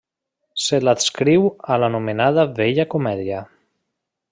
[0.67, 1.45] Se l'adscriu
[1.75, 3.45] a l'anomenada vella comèdia.